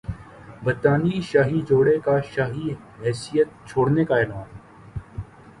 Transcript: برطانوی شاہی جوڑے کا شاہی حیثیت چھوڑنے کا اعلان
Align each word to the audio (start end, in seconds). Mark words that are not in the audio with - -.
برطانوی 0.63 1.19
شاہی 1.31 1.59
جوڑے 1.69 1.97
کا 2.05 2.15
شاہی 2.33 2.67
حیثیت 3.03 3.47
چھوڑنے 3.67 4.03
کا 4.05 4.15
اعلان 4.17 4.47